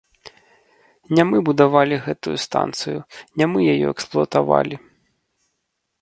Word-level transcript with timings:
Не 1.17 1.23
мы 1.31 1.37
будавалі 1.49 1.95
гэтую 2.07 2.35
станцыю, 2.45 2.97
не 3.43 3.49
мы 3.55 3.59
яе 3.77 3.85
эксплуатавалі. 3.95 4.75